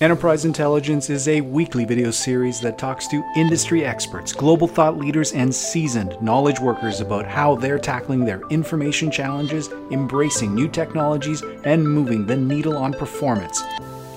[0.00, 5.32] Enterprise Intelligence is a weekly video series that talks to industry experts, global thought leaders,
[5.32, 11.86] and seasoned knowledge workers about how they're tackling their information challenges, embracing new technologies, and
[11.86, 13.62] moving the needle on performance.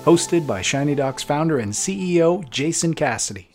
[0.02, 3.48] Hosted by ShinyDocs founder and CEO Jason Cassidy.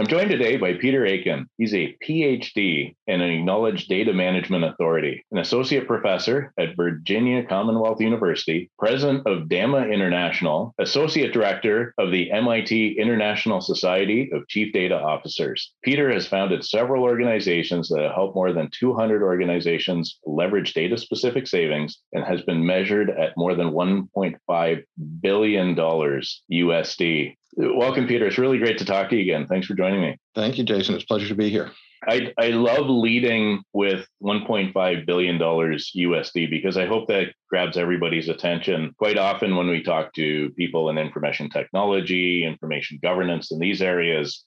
[0.00, 1.46] I'm joined today by Peter Aiken.
[1.58, 8.00] He's a PhD and an acknowledged data management authority, an associate professor at Virginia Commonwealth
[8.00, 14.98] University, president of DAMA International, associate director of the MIT International Society of Chief Data
[14.98, 15.74] Officers.
[15.84, 21.98] Peter has founded several organizations that help more than 200 organizations leverage data specific savings
[22.14, 24.82] and has been measured at more than $1.5
[25.20, 28.26] billion USD Welcome, Peter.
[28.26, 29.46] It's really great to talk to you again.
[29.46, 30.16] Thanks for joining me.
[30.34, 30.94] Thank you, Jason.
[30.94, 31.70] It's a pleasure to be here.
[32.08, 38.94] I, I love leading with $1.5 billion USD because I hope that grabs everybody's attention.
[38.96, 44.42] Quite often, when we talk to people in information technology, information governance, in these areas,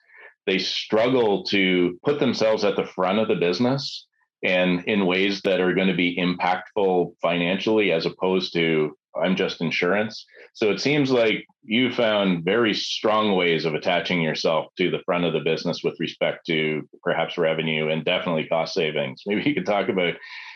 [0.47, 4.08] they struggle to put themselves at the front of the business
[4.44, 9.61] and in ways that are going to be impactful financially as opposed to I'm just
[9.61, 10.25] insurance.
[10.54, 15.26] So it seems like you found very strong ways of attaching yourself to the front
[15.26, 19.24] of the business with respect to perhaps revenue and definitely cost savings.
[19.28, 20.16] Maybe you could talk about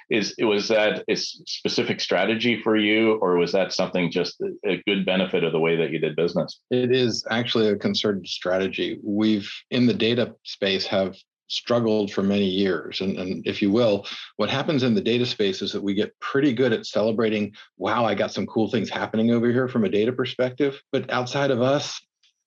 [0.10, 4.82] is it was that a specific strategy for you or was that something just a
[4.88, 9.00] good benefit of the way that you did business it is actually a concerted strategy
[9.04, 11.16] we've in the data space have
[11.48, 13.02] struggled for many years.
[13.02, 16.18] And, and if you will, what happens in the data space is that we get
[16.20, 19.90] pretty good at celebrating, wow, I got some cool things happening over here from a
[19.90, 20.82] data perspective.
[20.92, 22.00] But outside of us,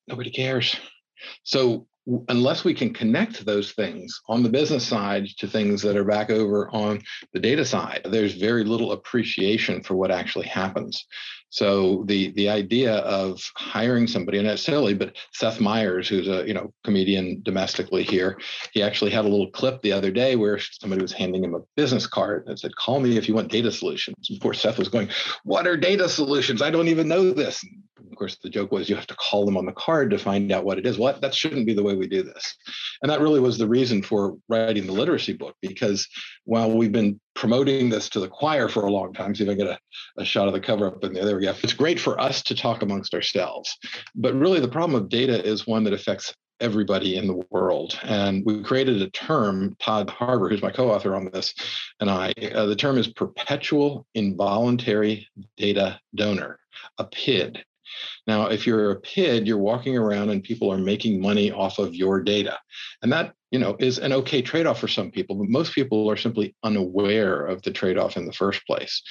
[0.06, 0.76] nobody cares.
[1.44, 1.86] So
[2.28, 6.30] unless we can connect those things on the business side to things that are back
[6.30, 11.06] over on the data side, there's very little appreciation for what actually happens.
[11.50, 16.46] So the the idea of hiring somebody, and it's silly, but Seth Meyers, who's a
[16.46, 18.38] you know comedian domestically here,
[18.72, 21.60] he actually had a little clip the other day where somebody was handing him a
[21.76, 24.88] business card that said, "Call me if you want data solutions." And poor Seth was
[24.88, 25.08] going,
[25.42, 26.62] "What are data solutions?
[26.62, 27.64] I don't even know this."
[28.10, 30.50] of course, the joke was you have to call them on the card to find
[30.52, 30.98] out what it is.
[30.98, 32.56] Well, that shouldn't be the way we do this.
[33.02, 36.08] And that really was the reason for writing the literacy book, because
[36.44, 39.54] while we've been promoting this to the choir for a long time, see if I
[39.54, 39.78] get a,
[40.18, 41.24] a shot of the cover up in there.
[41.24, 41.54] There we go.
[41.62, 43.76] It's great for us to talk amongst ourselves.
[44.14, 47.98] But really, the problem of data is one that affects everybody in the world.
[48.02, 51.54] And we created a term, Todd Harbour, who's my co author on this,
[52.00, 56.58] and I, uh, the term is perpetual involuntary data donor,
[56.98, 57.64] a PID.
[58.26, 61.94] Now, if you're a PID, you're walking around and people are making money off of
[61.94, 62.58] your data.
[63.02, 66.16] And that you know, is an okay trade-off for some people, but most people are
[66.16, 69.02] simply unaware of the trade-off in the first place.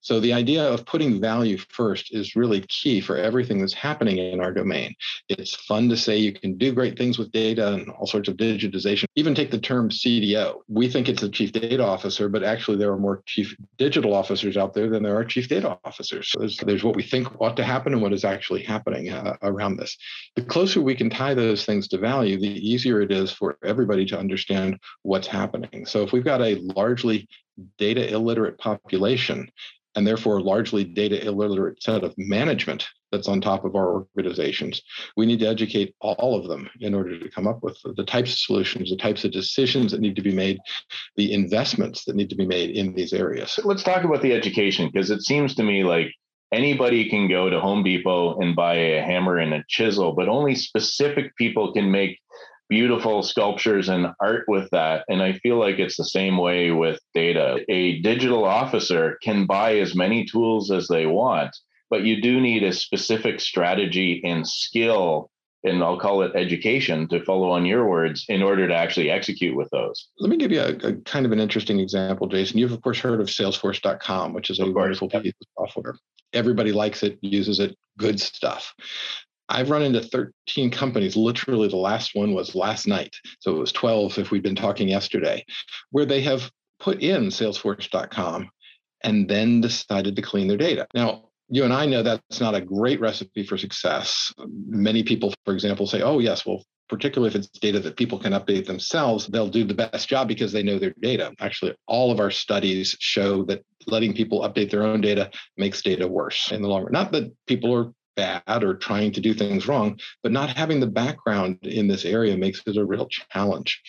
[0.00, 4.40] So the idea of putting value first is really key for everything that's happening in
[4.40, 4.94] our domain.
[5.28, 8.36] It's fun to say you can do great things with data and all sorts of
[8.36, 9.04] digitization.
[9.14, 10.56] Even take the term CDO.
[10.68, 14.56] We think it's the chief data officer, but actually there are more chief digital officers
[14.56, 16.30] out there than there are chief data officers.
[16.30, 19.36] So there's, there's what we think ought to happen and what is actually happening uh,
[19.42, 19.96] around this.
[20.36, 24.04] The closer we can tie those things to value, the easier it is for everybody
[24.06, 25.86] to understand what's happening.
[25.86, 27.28] So if we've got a largely
[27.78, 29.50] data illiterate population
[29.94, 34.82] and therefore largely data illiterate set of management that's on top of our organizations.
[35.16, 38.32] We need to educate all of them in order to come up with the types
[38.32, 40.58] of solutions, the types of decisions that need to be made,
[41.16, 43.58] the investments that need to be made in these areas.
[43.62, 46.12] Let's talk about the education because it seems to me like
[46.54, 50.54] anybody can go to Home Depot and buy a hammer and a chisel, but only
[50.54, 52.18] specific people can make
[52.68, 55.04] beautiful sculptures and art with that.
[55.08, 57.64] And I feel like it's the same way with data.
[57.68, 61.54] A digital officer can buy as many tools as they want,
[61.90, 65.30] but you do need a specific strategy and skill
[65.64, 69.56] and I'll call it education to follow on your words in order to actually execute
[69.56, 70.08] with those.
[70.18, 72.58] Let me give you a, a kind of an interesting example, Jason.
[72.58, 75.96] You've of course heard of Salesforce.com, which is a wonderful piece of software.
[76.32, 78.74] Everybody likes it, uses it, good stuff.
[79.48, 81.16] I've run into 13 companies.
[81.16, 83.14] Literally, the last one was last night.
[83.40, 85.44] So it was 12 if we'd been talking yesterday,
[85.90, 86.50] where they have
[86.80, 88.50] put in Salesforce.com
[89.02, 90.86] and then decided to clean their data.
[90.94, 94.32] Now, you and I know that's not a great recipe for success.
[94.66, 98.32] Many people, for example, say, oh, yes, well, particularly if it's data that people can
[98.32, 101.32] update themselves, they'll do the best job because they know their data.
[101.40, 106.06] Actually, all of our studies show that letting people update their own data makes data
[106.06, 106.92] worse in the long run.
[106.92, 110.86] Not that people are bad or trying to do things wrong, but not having the
[110.86, 113.80] background in this area makes it a real challenge.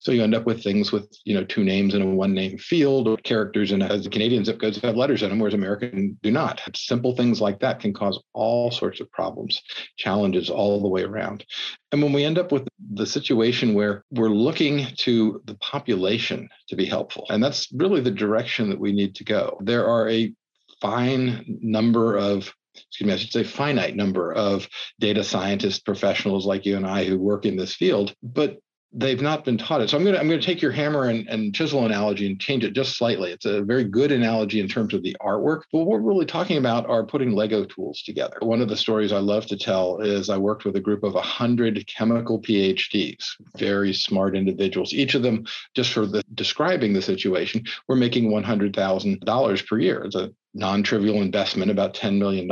[0.00, 2.56] So you end up with things with you know two names in a one name
[2.56, 6.18] field or characters and as the Canadian zip codes have letters in them, whereas American
[6.22, 6.62] do not.
[6.74, 9.60] Simple things like that can cause all sorts of problems,
[9.98, 11.44] challenges all the way around.
[11.92, 16.76] And when we end up with the situation where we're looking to the population to
[16.76, 19.58] be helpful, and that's really the direction that we need to go.
[19.62, 20.32] There are a
[20.80, 24.66] fine number of excuse me, I should say finite number of
[24.98, 28.58] data scientist professionals like you and I who work in this field, but
[28.92, 29.90] they've not been taught it.
[29.90, 32.40] So I'm going to I'm going to take your hammer and, and chisel analogy and
[32.40, 33.30] change it just slightly.
[33.30, 35.62] It's a very good analogy in terms of the artwork.
[35.72, 38.36] But what we're really talking about are putting Lego tools together.
[38.40, 41.14] One of the stories I love to tell is I worked with a group of
[41.14, 43.24] 100 chemical PhDs,
[43.56, 44.92] very smart individuals.
[44.92, 45.44] Each of them,
[45.74, 50.02] just for the describing the situation, were making $100,000 per year.
[50.02, 52.48] It's a non-trivial investment about $10 million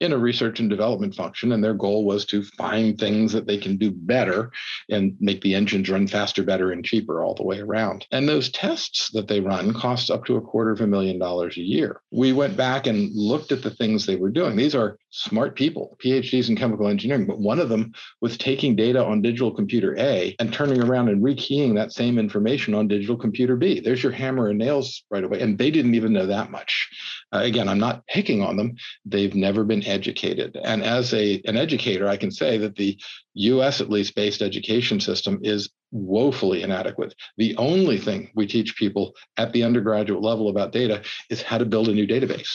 [0.00, 3.58] in a research and development function and their goal was to find things that they
[3.58, 4.50] can do better
[4.90, 8.06] and make the engines run faster better and cheaper all the way around.
[8.12, 11.56] And those tests that they run cost up to a quarter of a million dollars
[11.56, 12.00] a year.
[12.10, 14.56] We went back and looked at the things they were doing.
[14.56, 19.04] These are smart people phds in chemical engineering but one of them was taking data
[19.04, 23.56] on digital computer a and turning around and rekeying that same information on digital computer
[23.56, 26.88] b there's your hammer and nails right away and they didn't even know that much
[27.32, 28.76] uh, again, I'm not picking on them.
[29.04, 30.56] They've never been educated.
[30.62, 32.98] And as a, an educator, I can say that the
[33.34, 37.14] US, at least, based education system is woefully inadequate.
[37.36, 41.64] The only thing we teach people at the undergraduate level about data is how to
[41.64, 42.50] build a new database.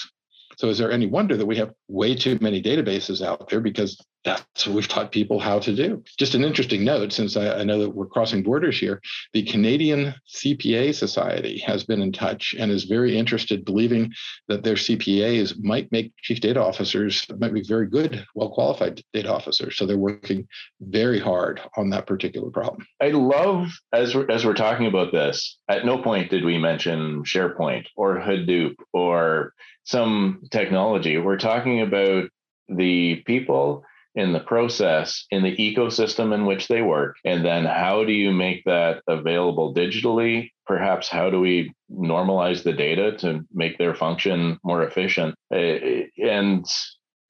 [0.61, 3.99] So is there any wonder that we have way too many databases out there because
[4.23, 6.03] that's what we've taught people how to do.
[6.17, 9.01] Just an interesting note, since I, I, know that we're crossing borders here,
[9.33, 14.11] the Canadian CPA Society has been in touch and is very interested, believing
[14.47, 19.33] that their CPAs might make chief data officers, might be very good, well qualified data
[19.33, 19.77] officers.
[19.77, 20.47] So they're working
[20.81, 22.85] very hard on that particular problem.
[23.01, 27.23] I love, as we're, as we're talking about this, at no point did we mention
[27.23, 29.53] SharePoint or Hadoop or
[29.83, 31.17] some technology.
[31.17, 32.29] We're talking about
[32.69, 33.83] the people
[34.15, 38.31] in the process, in the ecosystem in which they work, and then how do you
[38.31, 40.49] make that available digitally?
[40.65, 45.35] Perhaps how do we normalize the data to make their function more efficient?
[45.53, 46.65] Eh, and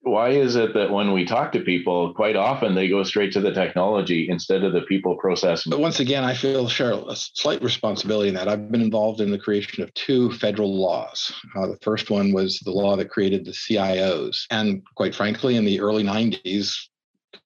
[0.04, 3.40] why is it that when we talk to people, quite often they go straight to
[3.40, 5.64] the technology instead of the people process?
[5.66, 8.48] But once again, I feel, Cheryl, a slight responsibility in that.
[8.48, 11.32] I've been involved in the creation of two federal laws.
[11.56, 14.46] Uh, the first one was the law that created the CIOs.
[14.50, 16.76] And quite frankly, in the early 90s,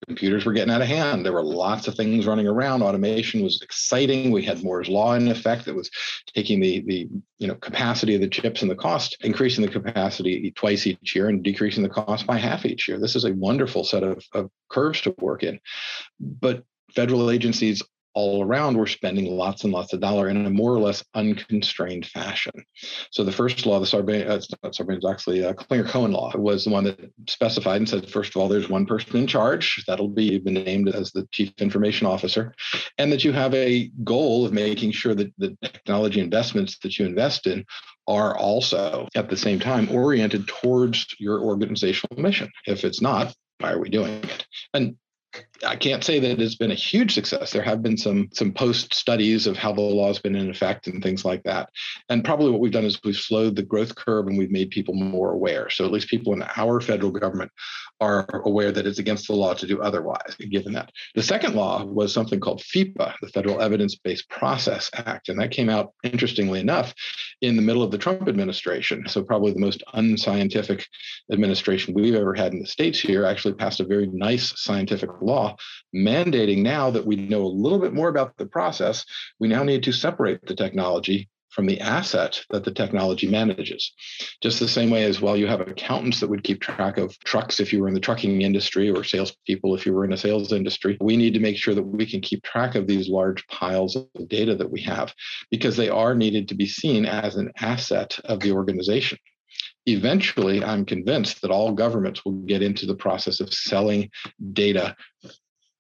[0.08, 1.26] computers were getting out of hand.
[1.26, 2.82] There were lots of things running around.
[2.82, 4.32] Automation was exciting.
[4.32, 5.90] We had Moore's law in effect that was
[6.34, 10.52] taking the the you know capacity of the chips and the cost, increasing the capacity
[10.52, 13.00] twice each year and decreasing the cost by half each year.
[13.00, 15.60] This is a wonderful set of, of curves to work in.
[16.20, 16.64] But
[16.94, 17.82] federal agencies
[18.16, 22.06] all around we're spending lots and lots of dollar in a more or less unconstrained
[22.08, 22.54] fashion.
[23.12, 27.12] So the first law, the Sarbanes, uh, Sarbanes-Oxley uh, Clinger-Cohen law, was the one that
[27.28, 31.12] specified and said, first of all, there's one person in charge that'll be named as
[31.12, 32.56] the chief information officer,
[32.98, 37.06] and that you have a goal of making sure that the technology investments that you
[37.06, 37.66] invest in
[38.08, 42.50] are also at the same time oriented towards your organizational mission.
[42.66, 44.46] If it's not, why are we doing it?
[44.74, 44.96] And
[45.64, 47.52] I can't say that it's been a huge success.
[47.52, 50.88] There have been some some post studies of how the law has been in effect
[50.88, 51.70] and things like that.
[52.10, 54.94] And probably what we've done is we've slowed the growth curve and we've made people
[54.94, 55.70] more aware.
[55.70, 57.52] So at least people in our federal government
[58.02, 60.92] are aware that it's against the law to do otherwise, given that.
[61.16, 65.30] The second law was something called FEPA, the Federal Evidence Based Process Act.
[65.30, 66.94] And that came out, interestingly enough,
[67.42, 69.08] in the middle of the Trump administration.
[69.08, 70.86] So probably the most unscientific
[71.32, 75.55] administration we've ever had in the States here actually passed a very nice scientific law
[75.96, 79.06] mandating now that we know a little bit more about the process,
[79.40, 83.94] we now need to separate the technology from the asset that the technology manages.
[84.42, 87.62] Just the same way as well, you have accountants that would keep track of trucks
[87.62, 90.52] if you were in the trucking industry or salespeople if you were in a sales
[90.52, 90.98] industry.
[91.00, 94.08] We need to make sure that we can keep track of these large piles of
[94.28, 95.14] data that we have
[95.50, 99.18] because they are needed to be seen as an asset of the organization
[99.88, 104.10] eventually i'm convinced that all governments will get into the process of selling
[104.54, 104.96] data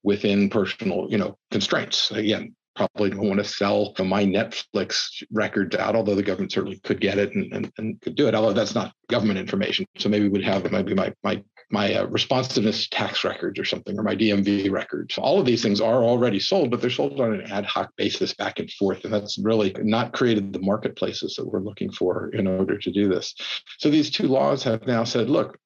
[0.06, 5.96] within personal you know constraints again probably don't want to sell my Netflix records out,
[5.96, 8.36] although the government certainly could get it and, and, and could do it.
[8.36, 12.88] Although that's not government information, so maybe we'd have maybe my my my uh, responsiveness
[12.90, 15.18] tax records or something, or my DMV records.
[15.18, 18.34] All of these things are already sold, but they're sold on an ad hoc basis
[18.34, 22.46] back and forth, and that's really not created the marketplaces that we're looking for in
[22.46, 23.34] order to do this.
[23.80, 25.58] So these two laws have now said, look,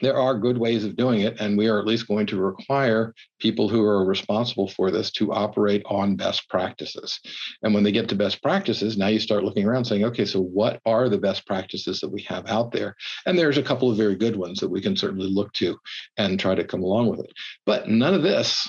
[0.00, 3.14] there are good ways of doing it, and we are at least going to require
[3.40, 7.20] people who are responsible for this to operate on best practices.
[7.62, 10.40] And when they get to best practices, now you start looking around saying, okay, so
[10.40, 12.96] what are the best practices that we have out there?
[13.26, 15.76] And there's a couple of very good ones that we can certainly look to
[16.16, 17.32] and try to come along with it.
[17.66, 18.68] But none of this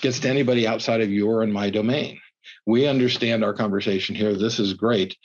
[0.00, 2.20] gets to anybody outside of your and my domain.
[2.66, 4.34] We understand our conversation here.
[4.34, 5.16] This is great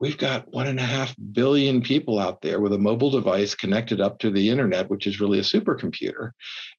[0.00, 4.00] we've got one and a half billion people out there with a mobile device connected
[4.00, 6.30] up to the internet, which is really a supercomputer,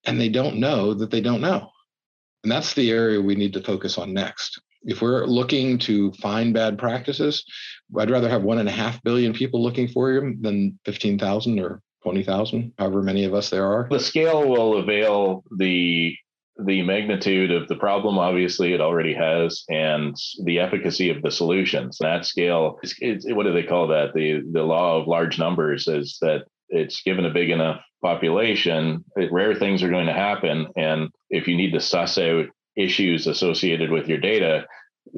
[0.06, 1.70] and they don't know that they don't know.
[2.44, 4.62] And that's the area we need to focus on next.
[4.84, 7.44] If we're looking to find bad practices,
[7.98, 11.82] I'd rather have one and a half billion people looking for them than 15,000 or
[12.04, 13.88] 20,000, however many of us there are.
[13.90, 16.16] The scale will avail the
[16.66, 21.98] the magnitude of the problem, obviously, it already has, and the efficacy of the solutions.
[22.00, 24.14] That scale, is, what do they call that?
[24.14, 29.56] The the law of large numbers is that it's given a big enough population, rare
[29.56, 32.46] things are going to happen, and if you need to suss out
[32.76, 34.66] issues associated with your data,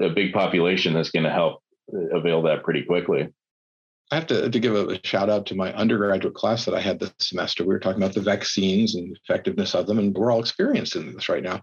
[0.01, 1.61] a big population is going to help
[1.93, 3.27] uh, avail that pretty quickly.
[4.11, 6.99] I have to, to give a, shout out to my undergraduate class that I had
[6.99, 7.63] this semester.
[7.63, 11.29] We were talking about the vaccines and effectiveness of them, and we're all experiencing this
[11.29, 11.61] right now.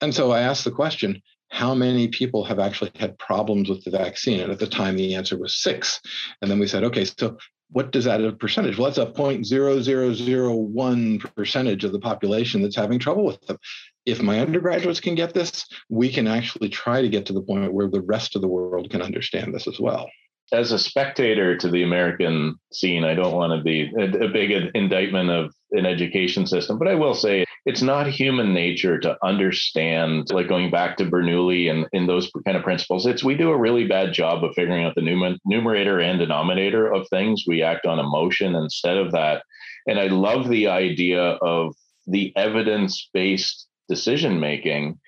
[0.00, 1.20] And so I asked the question,
[1.50, 4.40] how many people have actually had problems with the vaccine?
[4.40, 6.00] And at the time, the answer was six.
[6.40, 7.36] And then we said, okay, so
[7.70, 8.78] what does that a percentage?
[8.78, 13.58] Well, that's a 0.0001 percentage of the population that's having trouble with them.
[14.06, 17.70] If my undergraduates can get this, we can actually try to get to the point
[17.72, 20.08] where the rest of the world can understand this as well
[20.52, 24.70] as a spectator to the American scene, I don't want to be a, a, big
[24.74, 30.30] indictment of an education system, but I will say it's not human nature to understand,
[30.30, 33.06] like going back to Bernoulli and in those kind of principles.
[33.06, 37.08] It's we do a really bad job of figuring out the numerator and denominator of
[37.08, 37.44] things.
[37.46, 39.44] We act on emotion instead of that.
[39.86, 41.74] And I love the idea of
[42.06, 44.98] the evidence based decision making.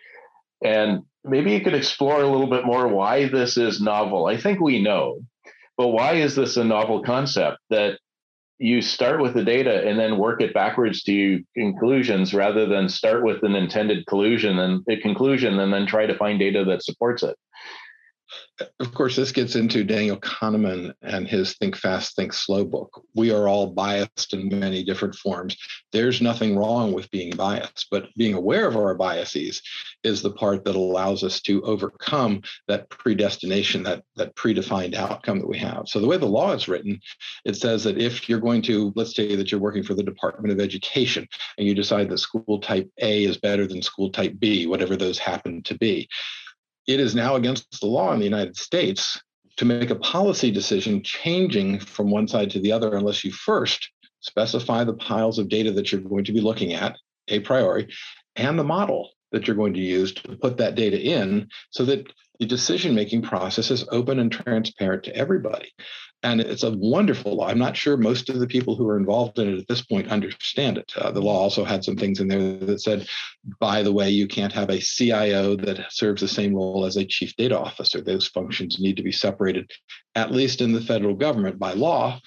[0.64, 4.26] And maybe you could explore a little bit more why this is novel.
[4.26, 5.20] I think we know,
[5.76, 7.99] but why is this a novel concept that
[8.59, 13.25] you start with the data and then work it backwards to conclusions rather than start
[13.25, 17.23] with an intended collusion and a conclusion and then try to find data that supports
[17.23, 17.37] it?
[18.78, 23.02] Of course, this gets into Daniel Kahneman and his Think Fast, Think Slow book.
[23.14, 25.56] We are all biased in many different forms.
[25.92, 29.60] There's nothing wrong with being biased, but being aware of our biases
[30.04, 35.48] is the part that allows us to overcome that predestination, that, that predefined outcome that
[35.48, 35.88] we have.
[35.88, 37.00] So, the way the law is written,
[37.44, 40.52] it says that if you're going to, let's say that you're working for the Department
[40.52, 41.26] of Education
[41.58, 45.18] and you decide that school type A is better than school type B, whatever those
[45.18, 46.08] happen to be
[46.86, 49.20] it is now against the law in the United States
[49.56, 53.90] to make a policy decision changing from one side to the other unless you first
[54.20, 56.96] specify the piles of data that you're going to be looking at
[57.28, 57.88] a priori
[58.36, 62.06] and the model that you're going to use to put that data in so that
[62.40, 65.70] the decision making process is open and transparent to everybody
[66.25, 67.49] and it's a wonderful law.
[67.49, 70.11] I'm not sure most of the people who are involved in it at this point
[70.11, 70.90] understand it.
[70.97, 73.07] Uh, the law also had some things in there that said,
[73.61, 77.04] by the way, you can't have a CIO that serves the same role as a
[77.04, 78.00] chief data officer.
[78.00, 79.71] Those functions need to be separated,
[80.14, 82.21] at least in the federal government by law.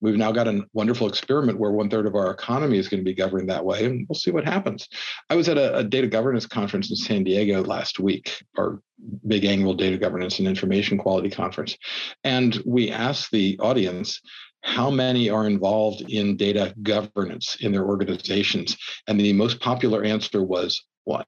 [0.00, 3.04] We've now got a wonderful experiment where one third of our economy is going to
[3.04, 4.88] be governed that way, and we'll see what happens.
[5.28, 8.80] I was at a, a, data governance conference in San Diego last week, our
[9.26, 11.76] big annual data governance and information quality conference.
[12.24, 14.20] And we asked the audience
[14.62, 18.76] how many are involved in data governance in their organizations.
[19.06, 21.24] And the most popular answer was one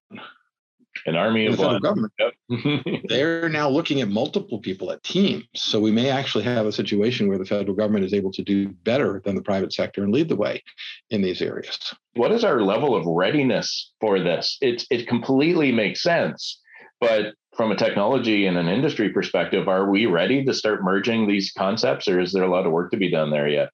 [1.06, 1.80] an army of one.
[1.80, 2.12] Government.
[2.18, 2.32] Yep.
[3.08, 5.44] They're now looking at multiple people at teams.
[5.54, 8.68] So we may actually have a situation where the federal government is able to do
[8.68, 10.62] better than the private sector and lead the way
[11.10, 11.94] in these areas.
[12.14, 14.58] What is our level of readiness for this?
[14.60, 16.60] It, it completely makes sense.
[17.00, 21.52] But from a technology and an industry perspective, are we ready to start merging these
[21.56, 23.70] concepts or is there a lot of work to be done there yet?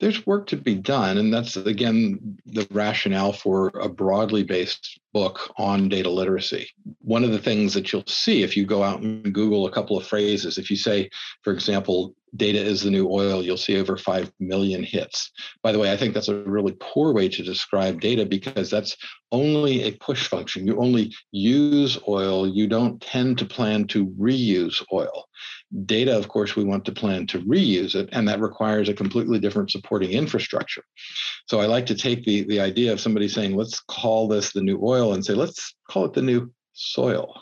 [0.00, 1.18] There's work to be done.
[1.18, 6.68] And that's, again, the rationale for a broadly based book on data literacy.
[7.00, 9.96] One of the things that you'll see if you go out and Google a couple
[9.96, 11.08] of phrases, if you say,
[11.42, 15.30] for example, data is the new oil, you'll see over 5 million hits.
[15.62, 18.96] By the way, I think that's a really poor way to describe data because that's
[19.32, 20.66] only a push function.
[20.66, 25.28] You only use oil, you don't tend to plan to reuse oil.
[25.84, 29.38] Data, of course, we want to plan to reuse it, and that requires a completely
[29.40, 30.84] different supporting infrastructure.
[31.46, 34.62] So I like to take the, the idea of somebody saying, let's call this the
[34.62, 37.34] new oil and say, let's call it the new soil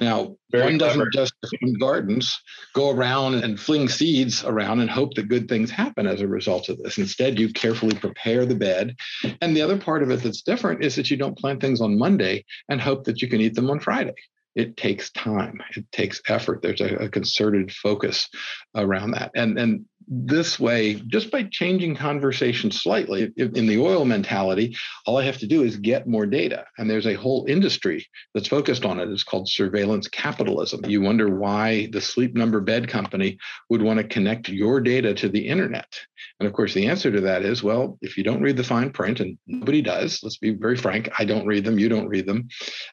[0.00, 2.36] Now, Very one doesn't just in gardens
[2.74, 6.68] go around and fling seeds around and hope that good things happen as a result
[6.68, 6.98] of this.
[6.98, 8.96] Instead, you carefully prepare the bed.
[9.40, 11.98] And the other part of it that's different is that you don't plant things on
[11.98, 14.14] Monday and hope that you can eat them on Friday
[14.54, 18.28] it takes time it takes effort there's a, a, concerted focus
[18.74, 19.30] around that.
[19.34, 25.24] And and this way, just by changing conversation slightly, in the oil mentality, all I
[25.24, 26.66] have to do is get more data.
[26.78, 29.08] And there's a whole industry that's focused on it.
[29.08, 30.84] It's called surveillance capitalism.
[30.86, 33.38] You wonder why the Sleep Number Bed company
[33.70, 35.92] would want to connect your data to the internet.
[36.40, 38.90] And of course, the answer to that is well, if you don't read the fine
[38.90, 42.26] print, and nobody does, let's be very frank, I don't read them, you don't read
[42.26, 42.48] them.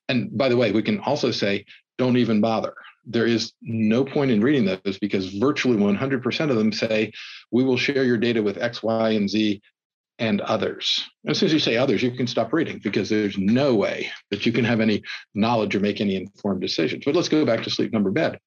[0.10, 1.66] And by the way, we can also say,
[1.98, 2.74] don't even bother
[3.06, 7.12] there is no point in reading those because virtually 100% of them say,
[7.52, 9.62] we will share your data with X, Y, and Z
[10.20, 11.10] and others.
[11.28, 14.46] As soon as you say others, you can stop reading because there's no way that
[14.46, 15.02] you can have any
[15.34, 17.04] knowledge or make any informed decisions.
[17.04, 18.40] But let's go back to sleep number bed.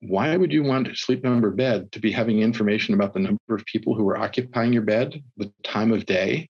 [0.00, 3.64] Why would you want sleep number bed to be having information about the number of
[3.66, 6.48] people who are occupying your bed, the time of day,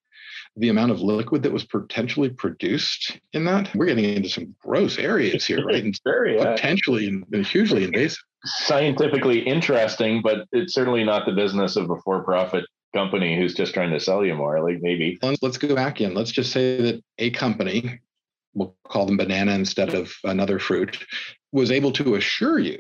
[0.57, 4.99] the amount of liquid that was potentially produced in that, we're getting into some gross
[4.99, 5.83] areas here, right?
[5.85, 8.23] And very potentially and hugely invasive.
[8.45, 13.91] Scientifically interesting, but it's certainly not the business of a for-profit company who's just trying
[13.91, 14.63] to sell you more.
[14.63, 15.19] Like maybe.
[15.41, 16.15] Let's go back in.
[16.15, 18.01] Let's just say that a company,
[18.55, 20.99] we'll call them banana instead of another fruit,
[21.53, 22.79] was able to assure you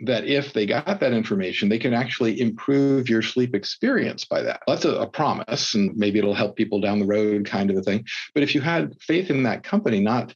[0.00, 4.60] that if they got that information, they can actually improve your sleep experience by that.
[4.66, 7.82] That's a, a, promise, and maybe it'll help people down the road, kind of a
[7.82, 8.04] thing.
[8.34, 10.34] But if you had faith in that company, not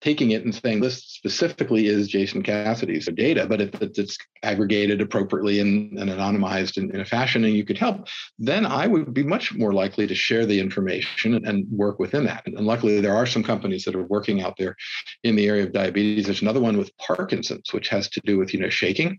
[0.00, 5.60] taking it and saying this specifically is Jason Cassidy's data, but if it's aggregated appropriately
[5.60, 8.06] and, and anonymized in, in, a fashion and you could help,
[8.38, 12.24] then I would be much more likely to share the information and, and work within
[12.26, 12.46] that.
[12.46, 14.76] And, luckily, there are some companies that are working out there
[15.24, 16.26] in the area of diabetes.
[16.26, 19.18] There's another one with Parkinson's, which has to do with you know shaking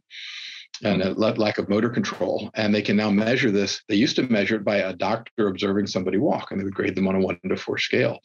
[0.84, 2.50] and a lack of motor control.
[2.54, 3.82] And they can now measure this.
[3.90, 6.96] They used to measure it by a doctor observing somebody walk, and they would grade
[6.96, 8.20] them on a one to four scale.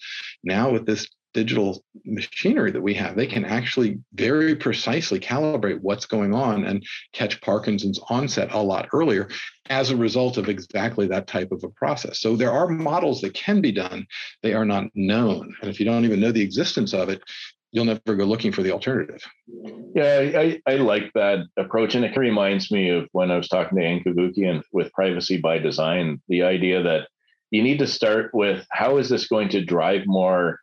[0.45, 6.07] Now, with this digital machinery that we have, they can actually very precisely calibrate what's
[6.07, 9.29] going on and catch Parkinson's onset a lot earlier
[9.69, 12.21] as a result of exactly that type of a process.
[12.21, 14.07] So there are models that can be done,
[14.43, 15.55] they are not known.
[15.61, 17.23] And if you don't even know the existence of it,
[17.73, 19.21] you'll never go looking for the alternative.
[19.95, 21.97] Yeah, I, I like that approach.
[21.97, 25.59] And it reminds me of when I was talking to Ann Cavoukian with Privacy by
[25.59, 27.09] Design, the idea that
[27.51, 30.61] you need to start with how is this going to drive more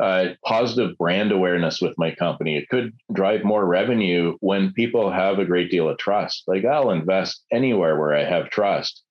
[0.00, 2.56] uh, positive brand awareness with my company.
[2.56, 6.44] It could drive more revenue when people have a great deal of trust.
[6.46, 9.02] Like I'll invest anywhere where I have trust.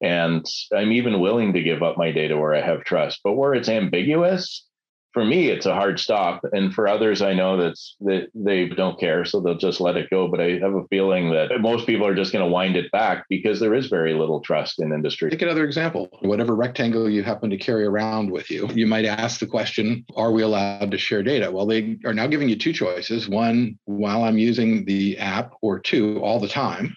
[0.00, 3.20] And I'm even willing to give up my data where I have trust.
[3.24, 4.67] But where it's ambiguous,
[5.12, 6.44] for me, it's a hard stop.
[6.52, 10.10] And for others, I know that's that they don't care, so they'll just let it
[10.10, 10.28] go.
[10.28, 13.24] But I have a feeling that most people are just going to wind it back
[13.28, 15.30] because there is very little trust in industry.
[15.30, 16.08] Take another example.
[16.20, 20.32] Whatever rectangle you happen to carry around with you, you might ask the question, are
[20.32, 21.50] we allowed to share data?
[21.50, 23.28] Well, they are now giving you two choices.
[23.28, 26.96] One, while I'm using the app, or two, all the time.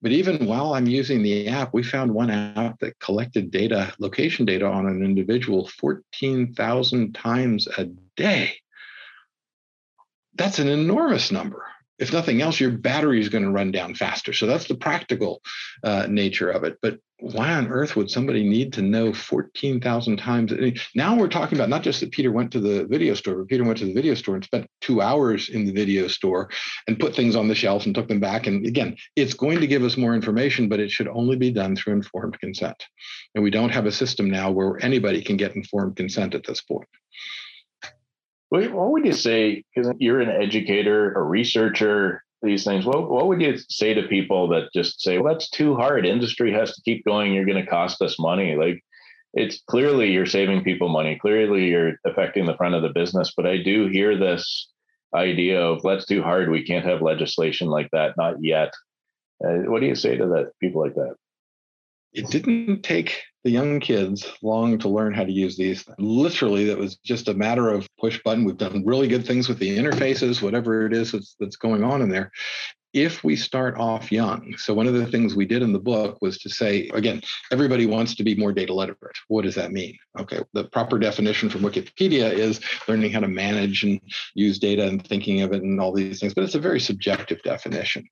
[0.00, 4.46] But even while I'm using the app, we found one app that collected data, location
[4.46, 8.54] data on an individual 14,000 times a day.
[10.34, 11.64] That's an enormous number.
[11.98, 14.32] If nothing else, your battery is going to run down faster.
[14.32, 15.42] So that's the practical
[15.82, 16.78] uh, nature of it.
[16.80, 20.52] But why on earth would somebody need to know 14,000 times?
[20.94, 23.64] Now we're talking about not just that Peter went to the video store, but Peter
[23.64, 26.48] went to the video store and spent two hours in the video store
[26.86, 28.46] and put things on the shelf and took them back.
[28.46, 31.74] And again, it's going to give us more information, but it should only be done
[31.74, 32.86] through informed consent.
[33.34, 36.60] And we don't have a system now where anybody can get informed consent at this
[36.60, 36.88] point.
[38.50, 39.64] What would you say?
[39.74, 42.86] Because you're an educator, a researcher, these things.
[42.86, 46.06] What what would you say to people that just say, "Well, that's too hard.
[46.06, 47.32] Industry has to keep going.
[47.32, 48.82] You're going to cost us money." Like
[49.34, 51.18] it's clearly you're saving people money.
[51.20, 53.32] Clearly you're affecting the front of the business.
[53.36, 54.70] But I do hear this
[55.14, 56.50] idea of "Let's too hard.
[56.50, 58.16] We can't have legislation like that.
[58.16, 58.72] Not yet."
[59.44, 61.14] Uh, what do you say to that people like that?
[62.12, 65.84] It didn't take the young kids long to learn how to use these.
[65.98, 68.44] Literally, that was just a matter of push button.
[68.44, 72.02] We've done really good things with the interfaces, whatever it is that's, that's going on
[72.02, 72.30] in there.
[72.94, 76.18] If we start off young, so one of the things we did in the book
[76.22, 77.20] was to say, again,
[77.52, 79.16] everybody wants to be more data literate.
[79.28, 79.96] What does that mean?
[80.18, 84.00] Okay, the proper definition from Wikipedia is learning how to manage and
[84.34, 87.42] use data and thinking of it and all these things, but it's a very subjective
[87.42, 88.08] definition.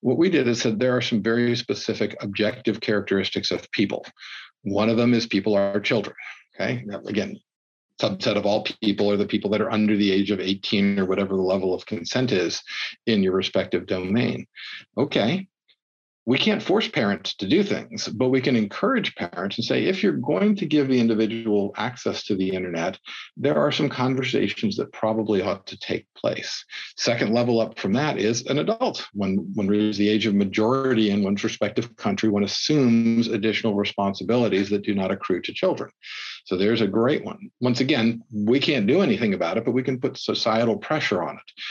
[0.00, 4.06] What we did is said there are some very specific objective characteristics of people.
[4.66, 6.16] One of them is people are children.
[6.54, 6.78] Okay.
[6.78, 6.90] Mm-hmm.
[6.90, 7.38] Now, again,
[8.00, 11.06] subset of all people or the people that are under the age of 18 or
[11.06, 12.62] whatever the level of consent is
[13.06, 14.46] in your respective domain.
[14.98, 15.46] Okay,
[16.26, 20.02] we can't force parents to do things, but we can encourage parents and say, if
[20.02, 22.98] you're going to give the individual access to the internet,
[23.36, 26.64] there are some conversations that probably ought to take place.
[26.96, 29.06] Second level up from that is an adult.
[29.12, 34.68] When one reaches the age of majority in one's respective country, one assumes additional responsibilities
[34.70, 35.90] that do not accrue to children.
[36.44, 37.50] So there's a great one.
[37.60, 41.36] Once again, we can't do anything about it, but we can put societal pressure on
[41.36, 41.62] it.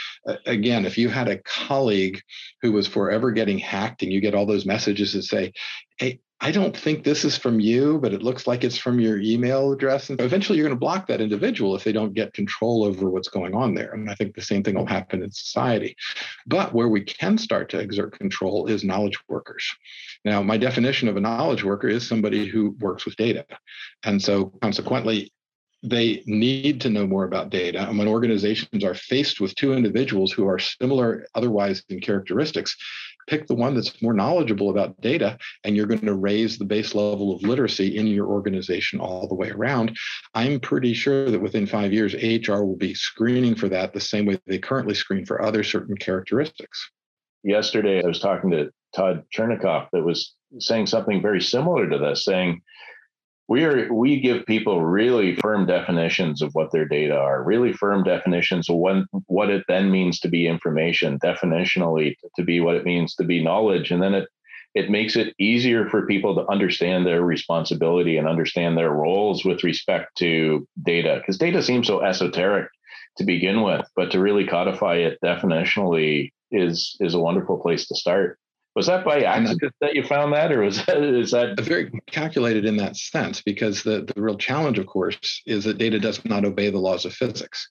[0.46, 2.20] Again, if you had a colleague
[2.62, 5.52] who was forever getting hacked and you get all those messages that say,
[5.98, 9.18] hey, I don't think this is from you, but it looks like it's from your
[9.18, 10.10] email address.
[10.10, 13.30] And eventually you're going to block that individual if they don't get control over what's
[13.30, 13.94] going on there.
[13.94, 15.96] And I think the same thing will happen in society.
[16.46, 19.66] But where we can start to exert control is knowledge workers.
[20.26, 23.46] Now, my definition of a knowledge worker is somebody who works with data.
[24.04, 25.32] And so consequently,
[25.82, 27.88] they need to know more about data.
[27.88, 32.76] And when organizations are faced with two individuals who are similar otherwise in characteristics,
[33.26, 36.94] pick the one that's more knowledgeable about data and you're going to raise the base
[36.94, 39.96] level of literacy in your organization all the way around
[40.34, 44.26] i'm pretty sure that within five years hr will be screening for that the same
[44.26, 46.90] way they currently screen for other certain characteristics
[47.42, 52.24] yesterday i was talking to todd chernikoff that was saying something very similar to this
[52.24, 52.60] saying
[53.48, 58.02] we are we give people really firm definitions of what their data are really firm
[58.02, 62.84] definitions of what what it then means to be information definitionally to be what it
[62.84, 63.90] means to be knowledge.
[63.90, 64.28] And then it
[64.74, 69.64] it makes it easier for people to understand their responsibility and understand their roles with
[69.64, 72.68] respect to data because data seems so esoteric
[73.16, 77.94] to begin with but to really codify it definitionally is is a wonderful place to
[77.94, 78.38] start
[78.76, 82.66] was that by accident that you found that, or was that is that very calculated
[82.66, 83.40] in that sense?
[83.40, 87.06] Because the, the real challenge, of course, is that data does not obey the laws
[87.06, 87.66] of physics.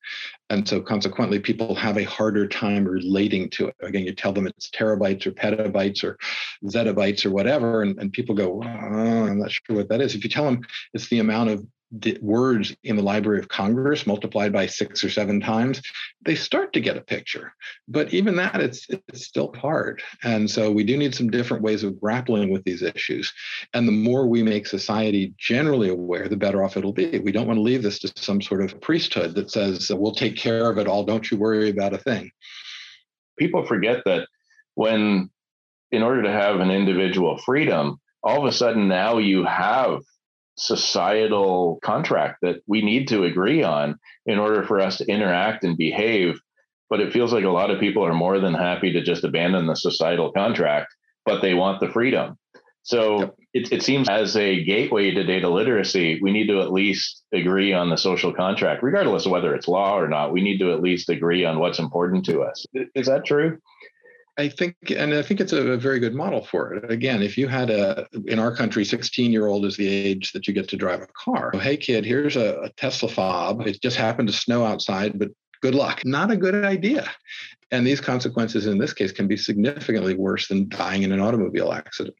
[0.49, 3.75] And so consequently, people have a harder time relating to it.
[3.81, 6.17] Again, you tell them it's terabytes or petabytes or
[6.65, 10.15] zettabytes or whatever, and, and people go, oh, I'm not sure what that is.
[10.15, 10.61] If you tell them
[10.95, 11.65] it's the amount of
[12.21, 15.81] words in the Library of Congress multiplied by six or seven times,
[16.23, 17.53] they start to get a picture.
[17.87, 20.01] But even that, it's it's still hard.
[20.23, 23.31] And so we do need some different ways of grappling with these issues.
[23.73, 27.19] And the more we make society generally aware, the better off it'll be.
[27.19, 30.15] We don't want to leave this to some sort of priesthood that says uh, we'll
[30.15, 31.03] take care of it all.
[31.03, 32.31] Don't you worry about a thing.
[33.37, 34.27] People forget that
[34.75, 35.29] when,
[35.91, 40.01] in order to have an individual freedom, all of a sudden now you have
[40.57, 45.77] societal contract that we need to agree on in order for us to interact and
[45.77, 46.39] behave.
[46.89, 49.67] But it feels like a lot of people are more than happy to just abandon
[49.67, 50.93] the societal contract,
[51.25, 52.37] but they want the freedom.
[52.83, 53.35] So yep.
[53.55, 57.73] it, it seems as a gateway to data literacy, we need to at least agree
[57.73, 60.31] on the social contract, regardless of whether it's law or not.
[60.31, 62.63] We need to at least agree on what's important to us.
[62.93, 63.57] Is that true?
[64.37, 66.91] I think, and I think it's a, very good model for it.
[66.91, 70.47] Again, if you had a, in our country, 16 year old is the age that
[70.47, 71.51] you get to drive a car.
[71.53, 73.65] hey, kid, here's a, a Tesla fob.
[73.65, 75.29] It just happened to snow outside, but
[75.61, 76.01] good luck.
[76.05, 77.09] Not a good idea.
[77.71, 81.71] And these consequences in this case can be significantly worse than dying in an automobile
[81.71, 82.15] accident.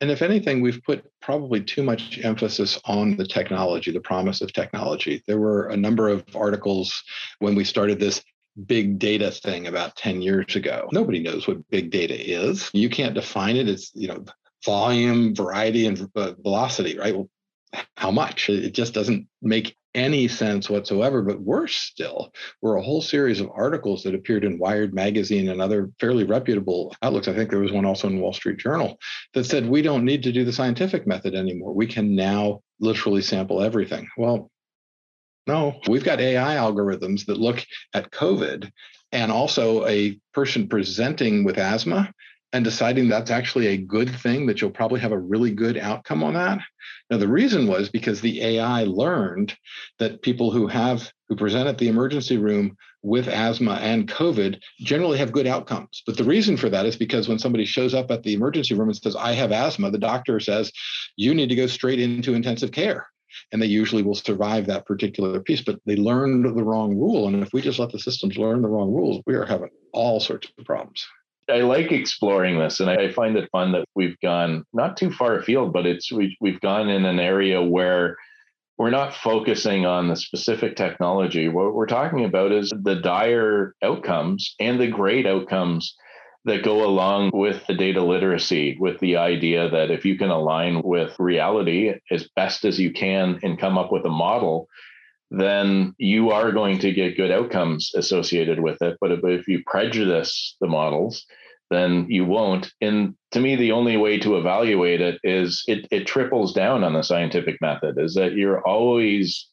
[0.00, 4.52] And if anything, we've put probably too much emphasis on the technology, the promise of
[4.52, 5.22] technology.
[5.28, 7.04] There were a number of articles
[7.38, 8.20] when we started this
[8.66, 10.88] big data thing about 10 years ago.
[10.92, 12.70] Nobody knows what big data is.
[12.72, 13.68] You can't define it.
[13.68, 14.24] It's, you know,
[14.64, 17.14] volume, variety, and uh, velocity, right?
[17.14, 17.28] Well,
[17.96, 18.50] how much?
[18.50, 21.22] It just doesn't make any sense whatsoever.
[21.22, 25.60] But worse still, were a whole series of articles that appeared in Wired magazine and
[25.60, 27.28] other fairly reputable outlooks.
[27.28, 28.98] I think there was one also in Wall Street Journal
[29.34, 31.74] that said we don't need to do the scientific method anymore.
[31.74, 34.08] We can now literally sample everything.
[34.16, 34.50] Well,
[35.46, 38.70] no, we've got AI algorithms that look at COVID
[39.10, 42.12] and also a person presenting with asthma
[42.52, 46.22] and deciding that's actually a good thing, that you'll probably have a really good outcome
[46.22, 46.60] on that.
[47.10, 49.56] Now, the reason was because the AI learned
[49.98, 55.16] that people who have who present at the emergency room with asthma and COVID generally
[55.16, 56.02] have good outcomes.
[56.06, 58.90] But the reason for that is because when somebody shows up at the emergency room
[58.90, 60.70] and says, I have asthma, the doctor says,
[61.16, 63.06] you need to go straight into intensive care
[63.52, 65.60] and they usually will survive that particular piece.
[65.60, 68.68] But they learned the wrong rule, and if we just let the systems learn the
[68.68, 71.06] wrong rules, we are having all sorts of problems.
[71.48, 75.38] I like exploring this, and I find it fun that we've gone not too far
[75.38, 78.16] afield, but it's we, we've gone in an area where
[78.78, 81.48] we're not focusing on the specific technology.
[81.48, 85.94] What we're talking about is the dire outcomes and the great outcomes
[86.44, 90.82] that go along with the data literacy, with the idea that if you can align
[90.82, 94.68] with reality as best as you can and come up with a model
[95.32, 98.98] then you are going to get good outcomes associated with it.
[99.00, 101.24] But if you prejudice the models,
[101.70, 102.70] then you won't.
[102.82, 106.92] And to me, the only way to evaluate it is it, it triples down on
[106.92, 109.48] the scientific method, is that you're always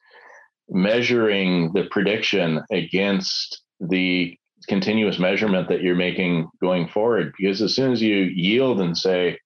[0.68, 4.38] measuring the prediction against the
[4.70, 7.34] continuous measurement that you're making going forward.
[7.38, 9.38] Because as soon as you yield and say,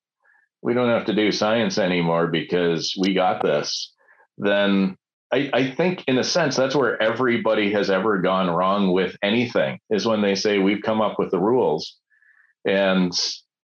[0.62, 3.94] we don't have to do science anymore because we got this,
[4.38, 4.96] then
[5.32, 9.80] I, I, think in a sense that's where everybody has ever gone wrong with anything
[9.90, 11.98] is when they say we've come up with the rules
[12.66, 13.12] and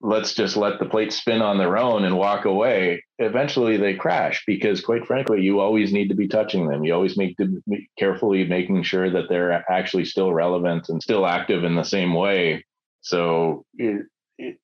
[0.02, 4.44] let's just let the plates spin on their own and walk away eventually they crash
[4.48, 6.84] because quite frankly you always need to be touching them.
[6.84, 11.26] You always make to be carefully making sure that they're actually still relevant and still
[11.26, 12.66] active in the same way.
[13.02, 14.06] So it,
[14.38, 14.58] it,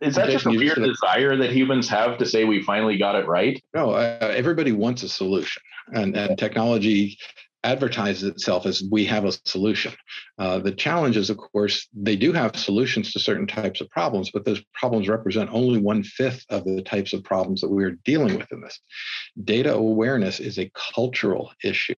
[0.00, 3.26] is that just a weird desire that humans have to say we finally got it
[3.26, 3.60] right?
[3.74, 5.62] No uh, everybody wants a solution
[5.94, 7.16] and, and technology
[7.62, 9.92] advertises itself as we have a solution.
[10.38, 14.30] Uh, the challenge is, of course, they do have solutions to certain types of problems,
[14.30, 17.98] but those problems represent only one fifth of the types of problems that we are
[18.04, 18.80] dealing with in this.
[19.44, 21.94] Data awareness is a cultural issue,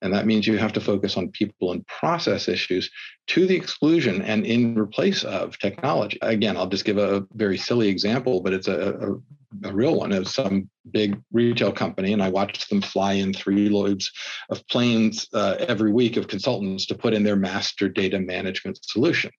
[0.00, 2.90] and that means you have to focus on people and process issues
[3.28, 6.18] to the exclusion and in replace of technology.
[6.22, 9.16] Again, I'll just give a very silly example, but it's a, a
[9.64, 13.68] a real one of some big retail company, and I watched them fly in three
[13.68, 14.10] loads
[14.50, 19.30] of planes uh, every week of consultants to put in their master data management solution.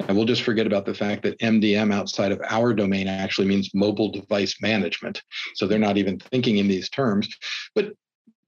[0.00, 3.70] And we'll just forget about the fact that MDM outside of our domain actually means
[3.74, 5.22] mobile device management.
[5.54, 7.28] So they're not even thinking in these terms.
[7.74, 7.92] But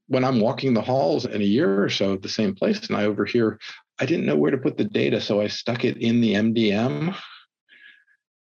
[0.09, 2.97] when I'm walking the halls in a year or so at the same place, and
[2.97, 3.59] I overhear,
[4.01, 7.15] I didn't know where to put the data, so I stuck it in the MDM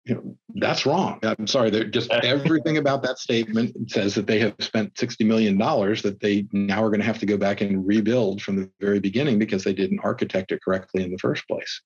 [0.04, 1.18] you know, that's wrong.
[1.22, 1.70] I'm sorry.
[1.70, 6.46] They're just everything about that statement says that they have spent $60 million that they
[6.52, 9.64] now are going to have to go back and rebuild from the very beginning because
[9.64, 11.80] they didn't architect it correctly in the first place.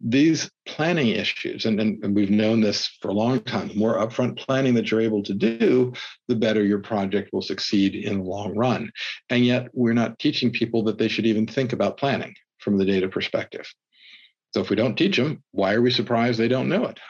[0.00, 3.96] These planning issues, and, and, and we've known this for a long time, the more
[3.96, 5.92] upfront planning that you're able to do,
[6.28, 8.90] the better your project will succeed in the long run.
[9.30, 12.84] And yet we're not teaching people that they should even think about planning from the
[12.84, 13.66] data perspective.
[14.54, 17.00] So if we don't teach them, why are we surprised they don't know it?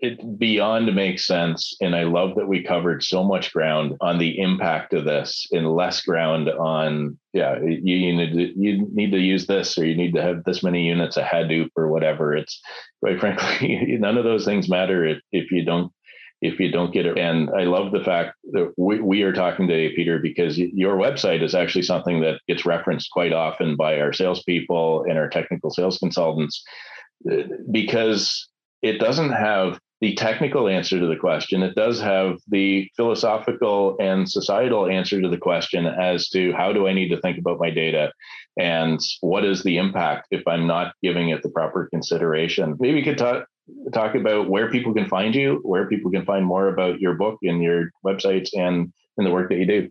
[0.00, 4.38] It beyond makes sense and i love that we covered so much ground on the
[4.38, 9.18] impact of this and less ground on yeah you, you need to you need to
[9.18, 12.36] use this or you need to have this many units of hadoop or whatever.
[12.36, 12.60] It's
[13.00, 15.92] quite frankly none of those things matter if, if you don't
[16.40, 17.18] if you don't get it.
[17.18, 21.42] And i love the fact that we, we are talking today peter because your website
[21.42, 25.98] is actually something that gets referenced quite often by our salespeople and our technical sales
[25.98, 26.62] consultants
[27.30, 28.48] uh, because
[28.80, 31.62] it doesn't have the technical answer to the question.
[31.62, 36.86] It does have the philosophical and societal answer to the question as to how do
[36.86, 38.12] I need to think about my data
[38.56, 42.76] and what is the impact if I'm not giving it the proper consideration.
[42.78, 43.46] Maybe you could talk
[43.92, 47.38] talk about where people can find you, where people can find more about your book
[47.42, 49.90] and your websites and and the work that you do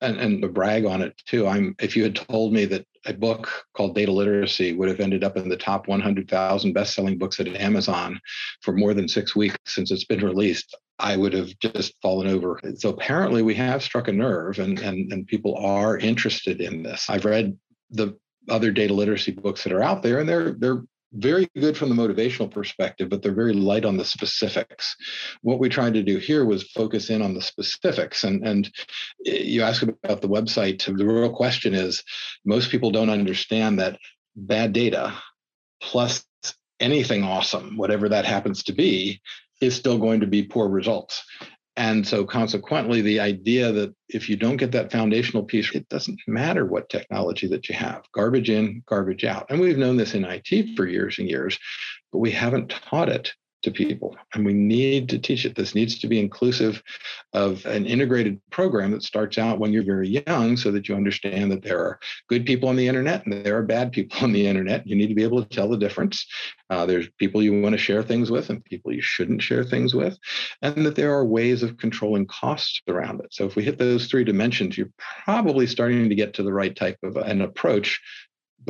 [0.00, 1.46] and, and to brag on it too.
[1.46, 5.24] I'm if you had told me that a book called Data Literacy would have ended
[5.24, 8.20] up in the top 100,000 best-selling books at Amazon
[8.60, 12.60] for more than six weeks since it's been released, I would have just fallen over.
[12.76, 17.08] So apparently, we have struck a nerve, and and and people are interested in this.
[17.08, 17.56] I've read
[17.90, 20.82] the other data literacy books that are out there, and they're they're
[21.12, 24.96] very good from the motivational perspective, but they're very light on the specifics.
[25.42, 28.24] What we tried to do here was focus in on the specifics.
[28.24, 28.70] And, and
[29.26, 30.84] eh, you ask about the website.
[30.84, 32.02] The real question is
[32.44, 33.98] most people don't understand that
[34.36, 35.14] bad data
[35.82, 36.24] plus
[36.78, 39.20] anything awesome, whatever that happens to be,
[39.60, 41.22] is still going to be poor results.
[41.80, 46.20] And so, consequently, the idea that if you don't get that foundational piece, it doesn't
[46.26, 49.46] matter what technology that you have garbage in, garbage out.
[49.48, 51.58] And we've known this in IT for years and years,
[52.12, 54.16] but we haven't taught it to people.
[54.34, 55.54] And we need to teach it.
[55.54, 56.82] This needs to be inclusive
[57.32, 61.50] of an integrated program that starts out when you're very young so that you understand
[61.52, 64.46] that there are good people on the internet and there are bad people on the
[64.46, 64.86] internet.
[64.86, 66.26] You need to be able to tell the difference.
[66.70, 69.94] Uh, there's people you want to share things with and people you shouldn't share things
[69.94, 70.18] with
[70.62, 73.32] and that there are ways of controlling costs around it.
[73.32, 74.90] So if we hit those three dimensions you're
[75.24, 78.00] probably starting to get to the right type of an approach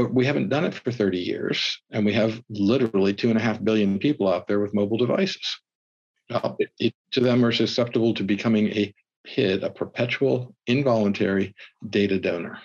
[0.02, 3.42] but we haven't done it for 30 years and we have literally two and a
[3.42, 5.60] half billion people out there with mobile devices
[6.30, 11.54] well, each of them are susceptible to becoming a PID, a perpetual involuntary
[11.88, 12.58] data donor.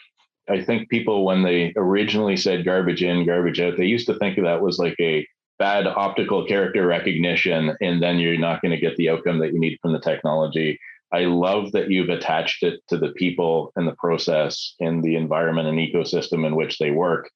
[0.48, 4.38] I think people, when they originally said garbage in, garbage out, they used to think
[4.38, 8.96] that was like a bad optical character recognition, and then you're not going to get
[8.98, 10.80] the outcome that you need from the technology.
[11.16, 15.70] I love that you've attached it to the people and the process and the environment
[15.70, 17.30] and ecosystem in which they work,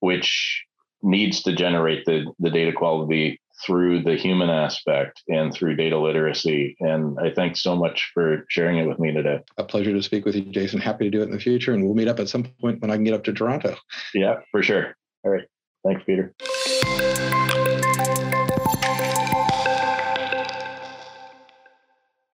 [0.00, 0.64] which
[1.02, 6.74] needs to generate the, the data quality through the human aspect and through data literacy.
[6.80, 9.40] And I thank so much for sharing it with me today.
[9.58, 10.80] A pleasure to speak with you, Jason.
[10.80, 11.74] Happy to do it in the future.
[11.74, 13.76] And we'll meet up at some point when I can get up to Toronto.
[14.14, 14.96] Yeah, for sure.
[15.22, 15.44] All right.
[15.84, 16.34] Thanks, Peter.